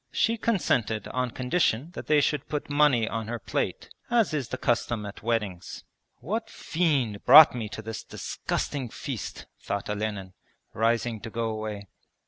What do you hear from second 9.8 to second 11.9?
Olenin, rising to go away.